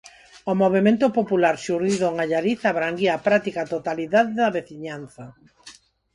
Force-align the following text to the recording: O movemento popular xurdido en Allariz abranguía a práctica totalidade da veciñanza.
O 0.51 0.53
movemento 0.61 1.05
popular 1.19 1.55
xurdido 1.65 2.05
en 2.11 2.15
Allariz 2.23 2.59
abranguía 2.63 3.11
a 3.15 3.23
práctica 3.27 3.61
totalidade 3.73 4.31
da 4.39 4.53
veciñanza. 4.57 5.25